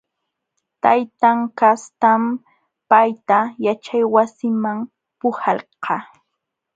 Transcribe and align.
Taytan 0.83 1.39
kastam 1.59 2.23
payta 2.89 3.37
yaćhaywasiman 3.65 4.79
puhalqa. 5.19 5.95